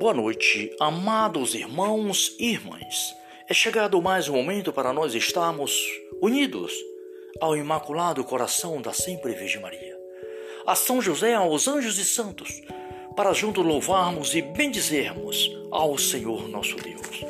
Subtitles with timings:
[0.00, 3.14] Boa noite, amados irmãos e irmãs.
[3.46, 5.78] É chegado mais um momento para nós estarmos
[6.22, 6.72] unidos
[7.38, 9.94] ao Imaculado Coração da Sempre Virgem Maria,
[10.66, 12.62] a São José, aos anjos e santos,
[13.14, 17.22] para juntos louvarmos e bendizermos ao Senhor nosso Deus.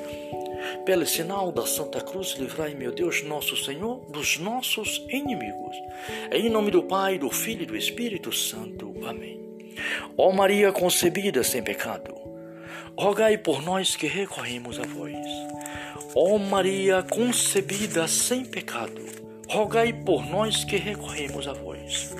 [0.86, 5.76] Pelo sinal da Santa Cruz, livrai, meu Deus, nosso Senhor, dos nossos inimigos.
[6.30, 8.94] Em nome do Pai, do Filho e do Espírito Santo.
[9.04, 9.40] Amém.
[10.16, 12.29] Ó Maria concebida sem pecado,
[13.00, 15.16] rogai por nós que recorremos a vós.
[16.14, 19.00] Ó Maria concebida sem pecado,
[19.48, 22.14] rogai por nós que recorremos a vós.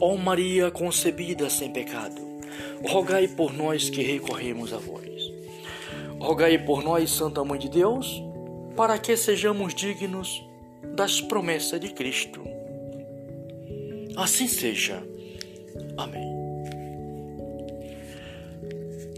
[0.00, 2.20] Ó Maria concebida sem pecado,
[2.84, 5.32] rogai por nós que recorremos a vós.
[6.18, 8.20] Rogai por nós, Santa Mãe de Deus,
[8.76, 10.44] para que sejamos dignos
[10.96, 12.42] das promessas de Cristo.
[14.16, 15.00] Assim seja.
[15.96, 16.37] Amém.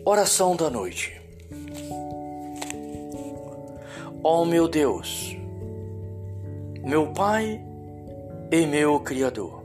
[0.05, 1.21] Oração da noite.
[4.23, 5.37] Ó oh, meu Deus,
[6.83, 7.61] meu Pai
[8.51, 9.63] e meu Criador,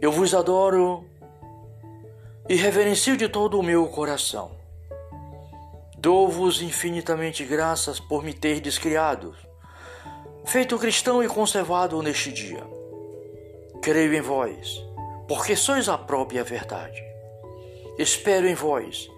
[0.00, 1.04] eu vos adoro
[2.48, 4.52] e reverencio de todo o meu coração.
[5.98, 9.34] Dou-vos infinitamente graças por me ter descriado,
[10.44, 12.64] feito cristão e conservado neste dia.
[13.80, 14.82] Creio em vós
[15.28, 17.11] porque sois a própria verdade.
[17.98, 19.10] Espero em vós,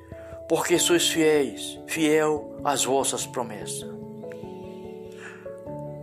[0.49, 3.89] porque sois fiéis, fiel às vossas promessas.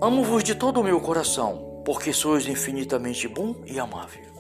[0.02, 4.32] Amo-vos de todo o meu coração, porque sois infinitamente bom e amável.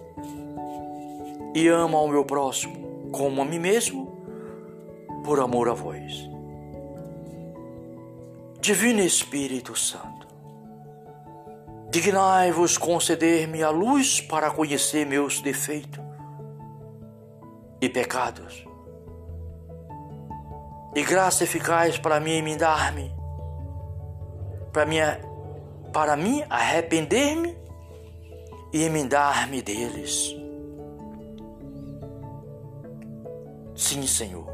[1.53, 4.25] E amo ao meu próximo como a mim mesmo,
[5.23, 6.29] por amor a vós.
[8.61, 10.21] Divino Espírito Santo,
[11.91, 16.00] Dignai-vos conceder-me a luz para conhecer meus defeitos
[17.81, 18.65] e pecados,
[20.95, 23.13] e graça eficaz para mim emendar-me,
[24.71, 25.19] para, minha,
[25.91, 27.57] para mim arrepender-me
[28.71, 30.35] e emendar-me deles.
[33.75, 34.47] Sim, Senhor,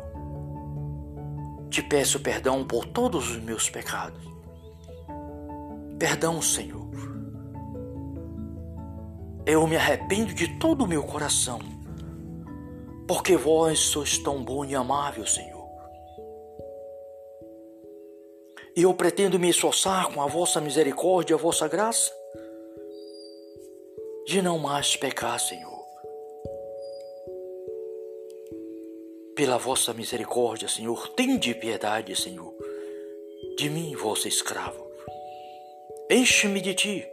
[1.69, 4.25] te peço perdão por todos os meus pecados.
[5.99, 6.87] Perdão, Senhor
[9.47, 11.59] eu me arrependo de todo o meu coração,
[13.07, 15.65] porque vós sois tão bom e amável, Senhor.
[18.75, 22.13] E eu pretendo me esforçar com a vossa misericórdia e a vossa graça,
[24.25, 25.77] de não mais pecar, Senhor.
[29.35, 32.53] Pela vossa misericórdia, Senhor, tende piedade, Senhor,
[33.55, 34.85] de mim, vosso escravo.
[36.09, 37.07] Enche-me de ti,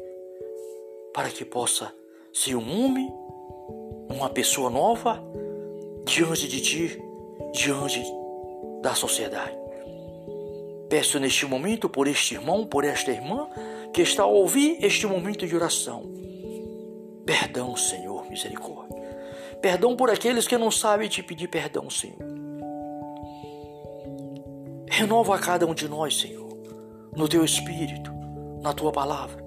[1.13, 1.95] para que possa
[2.33, 3.09] se um homem,
[4.11, 5.23] uma pessoa nova,
[6.15, 7.03] diante de ti,
[7.53, 8.01] diante
[8.81, 9.57] da sociedade.
[10.89, 13.49] Peço neste momento por este irmão, por esta irmã
[13.93, 16.05] que está a ouvir este momento de oração.
[17.27, 18.97] Perdão, Senhor, misericórdia.
[19.61, 22.17] Perdão por aqueles que não sabem te pedir perdão, Senhor.
[24.89, 26.57] Renova a cada um de nós, Senhor,
[27.17, 28.13] no teu espírito,
[28.63, 29.45] na tua palavra.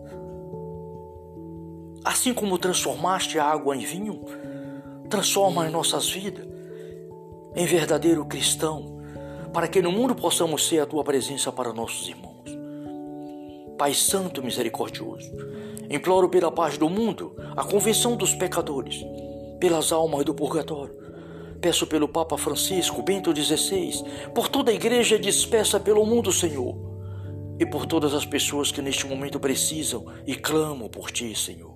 [2.04, 4.22] Assim como transformaste a água em vinho,
[5.10, 6.57] transforma as nossas vidas
[7.58, 9.02] em verdadeiro cristão,
[9.52, 12.56] para que no mundo possamos ser a tua presença para nossos irmãos.
[13.76, 15.32] Pai Santo Misericordioso,
[15.90, 19.04] imploro pela paz do mundo, a convenção dos pecadores,
[19.60, 20.96] pelas almas do purgatório.
[21.60, 24.04] Peço pelo Papa Francisco, Bento XVI,
[24.36, 26.78] por toda a igreja dispersa pelo mundo, Senhor,
[27.60, 31.74] e por todas as pessoas que neste momento precisam e clamam por Ti, Senhor.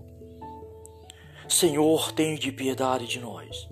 [1.50, 3.68] Senhor, tem de piedade de nós.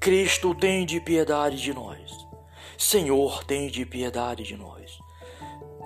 [0.00, 2.26] Cristo, tem de piedade de nós.
[2.76, 4.98] Senhor, tem de piedade de nós.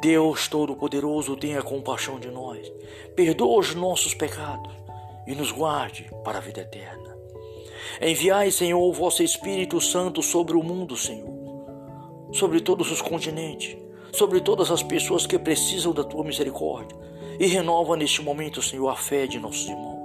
[0.01, 2.71] Deus Todo-Poderoso, tenha compaixão de nós.
[3.15, 4.73] Perdoa os nossos pecados
[5.27, 7.17] e nos guarde para a vida eterna.
[8.01, 11.29] Enviai, Senhor, o vosso Espírito Santo sobre o mundo, Senhor,
[12.33, 13.77] sobre todos os continentes,
[14.13, 16.97] sobre todas as pessoas que precisam da tua misericórdia,
[17.39, 19.99] e renova neste momento, Senhor, a fé de nossos irmãos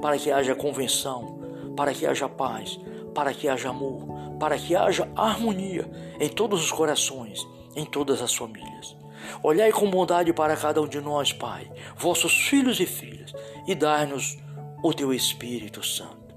[0.00, 1.38] para que haja convenção,
[1.76, 2.78] para que haja paz,
[3.16, 5.90] para que haja amor, para que haja harmonia
[6.20, 8.94] em todos os corações, em todas as famílias.
[9.42, 13.32] Olhai com bondade para cada um de nós, Pai, vossos filhos e filhas,
[13.66, 14.36] e dai-nos
[14.82, 16.36] o teu Espírito Santo.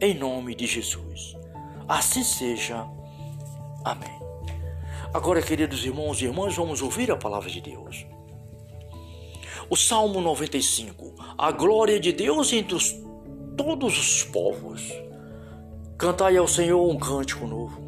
[0.00, 1.36] Em nome de Jesus.
[1.88, 2.86] Assim seja.
[3.84, 4.22] Amém.
[5.12, 8.06] Agora, queridos irmãos e irmãs, vamos ouvir a palavra de Deus.
[9.68, 11.14] O Salmo 95.
[11.36, 12.94] A glória de Deus entre os,
[13.56, 14.82] todos os povos.
[16.02, 17.80] Cantai ao Senhor um cântico novo.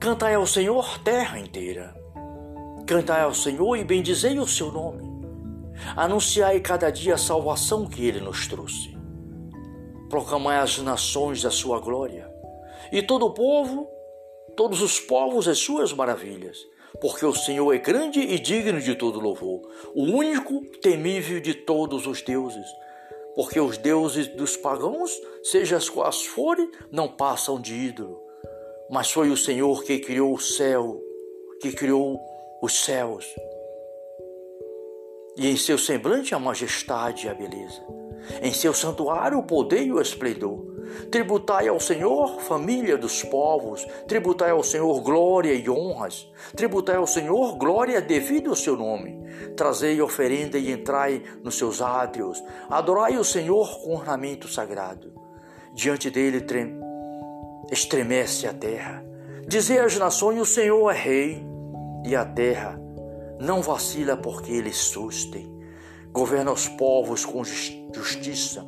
[0.00, 1.94] Cantai ao Senhor, terra inteira.
[2.84, 5.08] Cantai ao Senhor e bendizei o seu nome.
[5.96, 8.98] Anunciai cada dia a salvação que ele nos trouxe.
[10.08, 12.28] Proclamai às nações a sua glória.
[12.90, 13.88] E todo o povo,
[14.56, 16.58] todos os povos as suas maravilhas.
[17.00, 19.60] Porque o Senhor é grande e digno de todo louvor,
[19.94, 22.66] o único temível de todos os deuses.
[23.34, 25.12] Porque os deuses dos pagãos,
[25.42, 28.20] seja as quais forem, não passam de ídolo.
[28.90, 31.00] Mas foi o Senhor que criou o céu,
[31.60, 32.18] que criou
[32.60, 33.24] os céus.
[35.36, 37.80] E em seu semblante a majestade e a beleza.
[38.42, 40.70] Em seu santuário o poder e o esplendor.
[41.10, 47.56] Tributai ao Senhor, família dos povos, tributai ao Senhor glória e honras, tributai ao Senhor
[47.56, 49.19] glória devido ao seu nome.
[49.56, 55.12] Trazei oferenda e entrai nos seus átrios, adorai o Senhor com ornamento sagrado.
[55.74, 56.44] Diante dele
[57.70, 59.04] estremece a terra.
[59.46, 61.46] Dizei às nações: o Senhor é rei
[62.04, 62.80] e a terra
[63.40, 65.50] não vacila porque ele suste.
[66.12, 68.66] Governa os povos com justiça.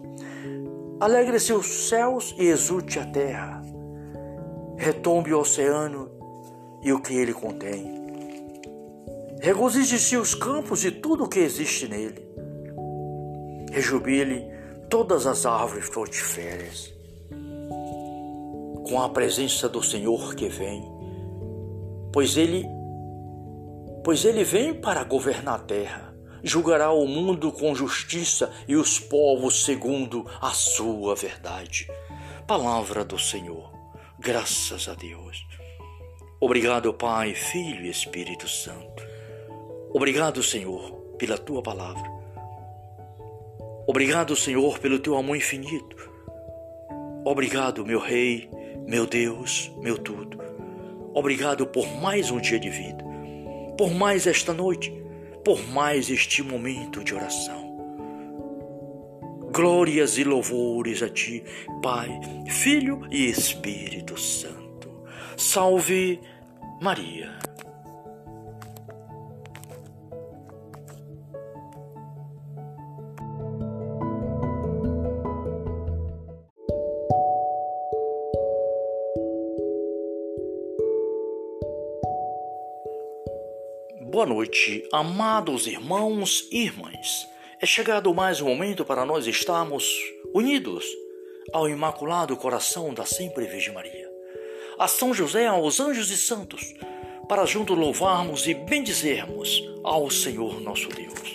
[1.00, 3.60] Alegre-se os céus e exulte a terra.
[4.76, 6.10] Retombe o oceano
[6.82, 8.01] e o que ele contém.
[9.42, 12.24] Regozije-se os campos e tudo o que existe nele.
[13.72, 14.46] Rejubile
[14.88, 16.94] todas as árvores frutíferas.
[18.86, 20.88] Com a presença do Senhor que vem,
[22.12, 22.64] pois ele
[24.04, 26.14] pois ele vem para governar a terra.
[26.44, 31.88] Julgará o mundo com justiça e os povos segundo a sua verdade.
[32.46, 33.72] Palavra do Senhor.
[34.20, 35.44] Graças a Deus.
[36.38, 39.11] Obrigado, Pai, Filho e Espírito Santo.
[39.92, 42.10] Obrigado, Senhor, pela tua palavra.
[43.86, 46.10] Obrigado, Senhor, pelo teu amor infinito.
[47.24, 48.48] Obrigado, meu Rei,
[48.86, 50.38] meu Deus, meu tudo.
[51.14, 53.12] Obrigado por mais um dia de vida
[53.76, 54.92] por mais esta noite,
[55.44, 57.62] por mais este momento de oração.
[59.52, 61.42] Glórias e louvores a Ti,
[61.82, 62.08] Pai,
[62.48, 65.02] Filho e Espírito Santo.
[65.36, 66.20] Salve
[66.80, 67.36] Maria.
[84.12, 87.26] Boa noite, amados irmãos e irmãs.
[87.58, 89.90] É chegado mais um momento para nós estarmos
[90.34, 90.84] unidos
[91.50, 94.06] ao Imaculado Coração da Sempre Virgem Maria,
[94.78, 96.74] a São José, aos anjos e santos,
[97.26, 101.32] para juntos louvarmos e bendizermos ao Senhor nosso Deus.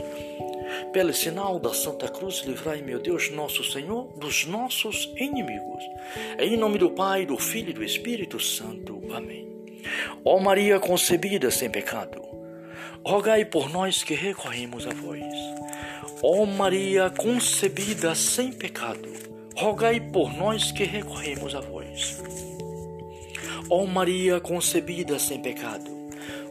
[0.93, 5.83] Pelo sinal da Santa Cruz, livrai, meu Deus, nosso Senhor, dos nossos inimigos.
[6.37, 9.01] Em nome do Pai, do Filho e do Espírito Santo.
[9.11, 9.47] Amém.
[10.23, 12.26] Ó Maria concebida sem pecado,
[13.05, 15.23] rogai por nós que recorremos a vós.
[16.21, 19.09] Ó Maria concebida sem pecado,
[19.55, 22.21] rogai por nós que recorremos a vós.
[23.69, 25.91] Ó Maria concebida sem pecado,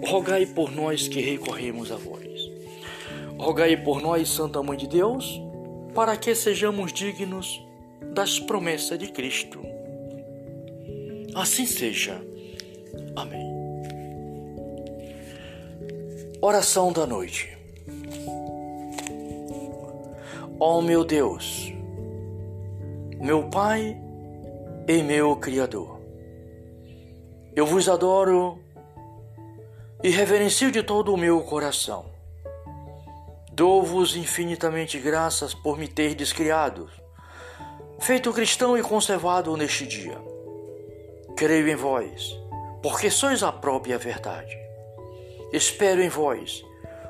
[0.04, 2.26] rogai por nós que recorremos a vós.
[3.38, 5.40] Rogai por nós, Santa Mãe de Deus,
[5.94, 7.62] para que sejamos dignos
[8.14, 9.60] das promessas de Cristo.
[11.34, 12.20] Assim seja.
[13.14, 13.55] Amém.
[16.40, 17.56] Oração da noite.
[20.60, 21.72] Ó oh, meu Deus,
[23.18, 23.98] meu Pai
[24.86, 25.98] e meu Criador,
[27.54, 28.58] eu vos adoro
[30.04, 32.04] e reverencio de todo o meu coração.
[33.50, 36.90] Dou-vos infinitamente graças por me ter descriado,
[37.98, 40.18] feito cristão e conservado neste dia.
[41.34, 42.38] Creio em vós,
[42.82, 44.65] porque sois a própria verdade
[45.56, 46.62] Espero em vós,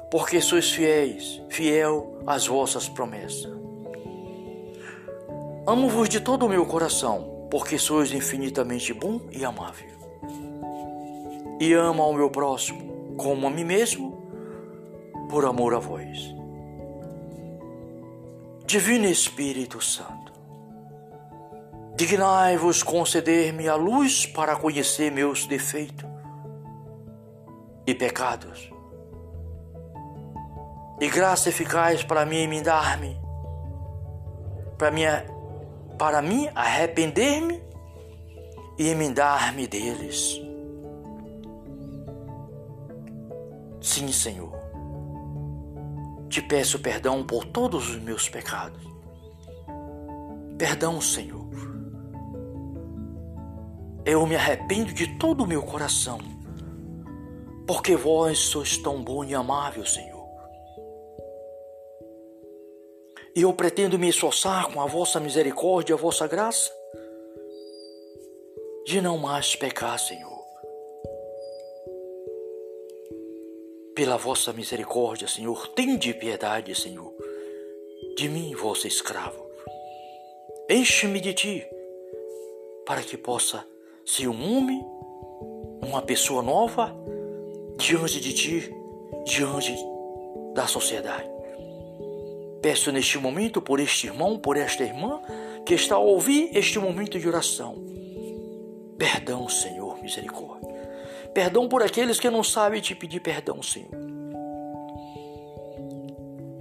[0.09, 3.53] porque sois fiéis, fiel às vossas promessas.
[5.67, 9.91] Amo-vos de todo o meu coração, porque sois infinitamente bom e amável.
[11.59, 14.17] E amo ao meu próximo como a mim mesmo,
[15.29, 16.33] por amor a vós.
[18.65, 20.33] Divino Espírito Santo,
[21.97, 26.16] dignai-vos conceder-me a luz para conhecer meus defeitos
[27.87, 28.71] e pecados.
[31.01, 33.21] E graça eficaz para mim emendar-me,
[34.79, 35.03] para mim,
[35.99, 37.63] para mim arrepender-me
[38.79, 40.41] e emendar-me deles.
[43.81, 44.53] Sim, Senhor,
[46.29, 48.85] te peço perdão por todos os meus pecados.
[50.59, 51.47] Perdão, Senhor.
[54.07, 56.21] eu me arrependo de todo o meu coração,
[57.67, 60.25] porque vós sois tão bom e amável, Senhor.
[63.35, 66.73] E eu pretendo me esforçar com a vossa misericórdia e a vossa graça,
[68.87, 70.37] de não mais pecar, Senhor.
[73.95, 77.13] Pela vossa misericórdia, Senhor, tende piedade, Senhor,
[78.17, 79.45] de mim, vosso escravo.
[80.71, 81.67] Enche-me de ti,
[82.87, 83.67] para que possa
[84.05, 84.81] ser um homem,
[85.83, 86.95] uma pessoa nova,
[87.87, 88.75] diante de ti,
[89.25, 89.73] diante
[90.55, 91.31] da sociedade.
[92.61, 95.21] Peço neste momento por este irmão, por esta irmã
[95.65, 97.77] que está a ouvir este momento de oração.
[98.99, 100.69] Perdão, Senhor, misericórdia.
[101.33, 103.91] Perdão por aqueles que não sabem te pedir perdão, Senhor.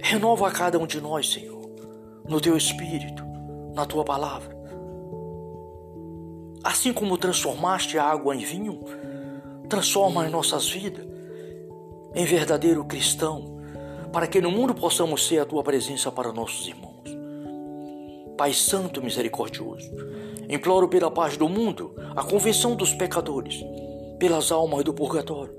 [0.00, 1.68] Renova a cada um de nós, Senhor,
[2.28, 3.24] no teu espírito,
[3.74, 4.56] na tua palavra.
[6.62, 8.78] Assim como transformaste a água em vinho,
[9.68, 11.15] transforma em nossas vidas
[12.16, 13.60] em verdadeiro cristão,
[14.10, 16.96] para que no mundo possamos ser a tua presença para nossos irmãos.
[18.38, 19.90] Pai Santo Misericordioso,
[20.48, 23.62] imploro pela paz do mundo, a convenção dos pecadores
[24.18, 25.54] pelas almas do purgatório.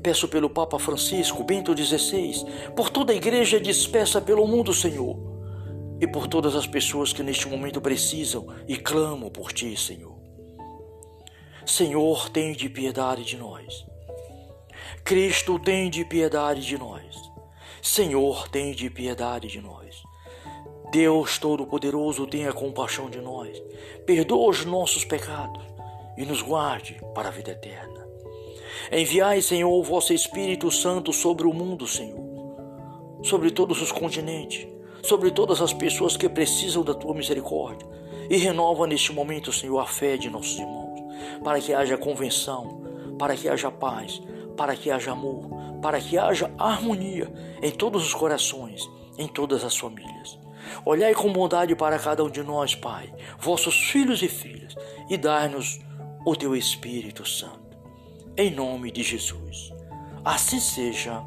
[0.00, 2.44] Peço pelo Papa Francisco, Bento XVI,
[2.76, 5.18] por toda a igreja dispersa pelo mundo, Senhor,
[6.00, 10.16] e por todas as pessoas que neste momento precisam e clamam por Ti, Senhor.
[11.66, 13.87] Senhor, tem de piedade de nós.
[15.04, 17.16] Cristo, tem de piedade de nós.
[17.82, 20.02] Senhor, tem de piedade de nós.
[20.90, 23.62] Deus Todo-Poderoso, tenha compaixão de nós.
[24.06, 25.62] Perdoa os nossos pecados
[26.16, 28.06] e nos guarde para a vida eterna.
[28.90, 32.18] Enviai, Senhor, o vosso Espírito Santo sobre o mundo, Senhor,
[33.22, 34.66] sobre todos os continentes,
[35.02, 37.86] sobre todas as pessoas que precisam da tua misericórdia,
[38.30, 41.00] e renova neste momento, Senhor, a fé de nossos irmãos,
[41.42, 42.82] para que haja convenção,
[43.18, 44.20] para que haja paz,
[44.58, 45.48] para que haja amor,
[45.80, 50.38] para que haja harmonia em todos os corações, em todas as famílias.
[50.84, 54.74] Olhai com bondade para cada um de nós, Pai, vossos filhos e filhas,
[55.08, 55.78] e dai-nos
[56.26, 57.78] o teu Espírito Santo.
[58.36, 59.72] Em nome de Jesus.
[60.24, 61.22] Assim seja.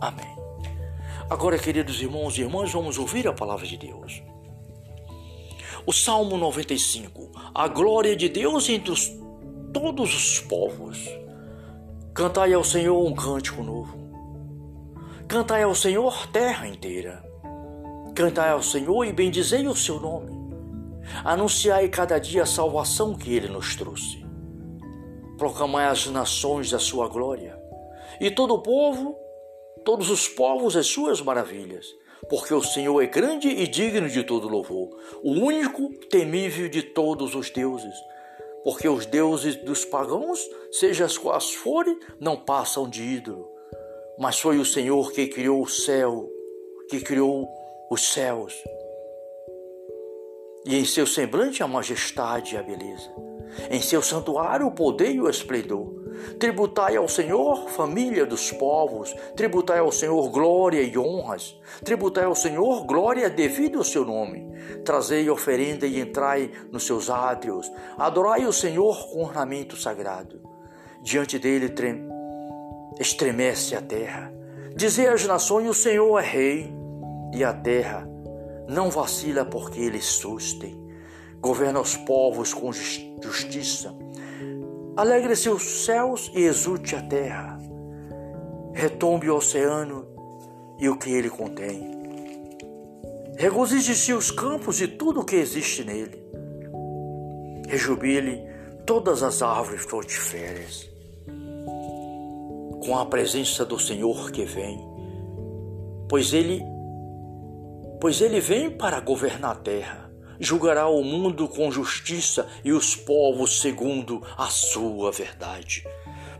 [0.00, 0.38] Amém.
[1.28, 4.22] Agora, queridos irmãos e irmãs, vamos ouvir a palavra de Deus.
[5.84, 7.30] O Salmo 95.
[7.54, 9.12] A glória de Deus entre os,
[9.72, 10.98] todos os povos.
[12.18, 13.96] Cantai ao Senhor um cântico novo.
[15.28, 17.22] Cantai ao Senhor terra inteira.
[18.12, 20.36] Cantai ao Senhor e bendizei o seu nome
[21.24, 24.26] Anunciai cada dia a salvação que ele nos trouxe.
[25.36, 27.56] Proclamai às nações da sua glória,
[28.20, 29.16] e todo o povo,
[29.84, 31.86] todos os povos as suas maravilhas,
[32.28, 34.88] porque o Senhor é grande e digno de todo louvor,
[35.22, 37.94] o único temível de todos os deuses.
[38.68, 40.38] Porque os deuses dos pagãos,
[40.70, 43.48] seja as quais forem, não passam de ídolo.
[44.18, 46.28] Mas foi o Senhor que criou o céu,
[46.90, 47.48] que criou
[47.90, 48.52] os céus
[50.66, 53.10] e em seu semblante a majestade e a beleza.
[53.70, 55.97] Em seu santuário o poder e o esplendor.
[56.38, 62.84] Tributai ao Senhor, família dos povos, tributai ao Senhor glória e honras, tributai ao Senhor
[62.84, 64.48] glória devido ao seu nome.
[64.84, 70.40] Trazei oferenda e entrai nos seus átrios, adorai o Senhor com ornamento sagrado.
[71.02, 72.08] Diante dele trem...
[72.98, 74.32] estremece a terra.
[74.74, 76.72] Dizei às nações: o Senhor é rei,
[77.32, 78.08] e a terra
[78.68, 80.78] não vacila porque ele sustem.
[81.40, 83.94] Governa os povos com justiça.
[84.98, 87.56] Alegre-se os céus e exulte a terra.
[88.74, 90.04] Retombe o oceano
[90.76, 91.88] e o que ele contém.
[93.36, 96.20] Regozije-se os campos e tudo o que existe nele.
[97.68, 98.42] Rejubile
[98.84, 100.90] todas as árvores frutíferas.
[102.84, 104.84] Com a presença do Senhor que vem,
[106.08, 106.60] pois ele
[108.00, 110.07] pois ele vem para governar a terra.
[110.40, 115.84] Julgará o mundo com justiça e os povos segundo a sua verdade.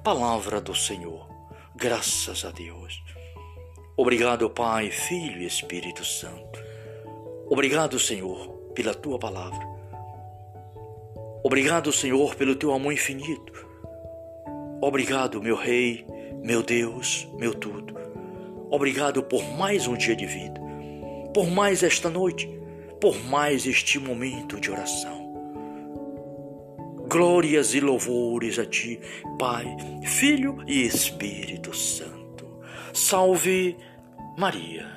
[0.02, 1.28] Palavra do Senhor.
[1.74, 3.02] Graças a Deus.
[3.96, 6.62] Obrigado, Pai, Filho e Espírito Santo.
[7.48, 9.66] Obrigado, Senhor, pela tua palavra.
[11.42, 13.66] Obrigado, Senhor, pelo teu amor infinito.
[14.80, 16.06] Obrigado, meu Rei,
[16.42, 17.96] meu Deus, meu tudo.
[18.70, 20.68] Obrigado por mais um dia de vida
[21.38, 22.48] por mais esta noite,
[23.00, 25.28] por mais este momento de oração.
[27.08, 29.00] Glórias e louvores a Ti,
[29.38, 29.66] Pai,
[30.04, 32.60] Filho e Espírito Santo.
[32.92, 33.76] Salve
[34.36, 34.94] Maria.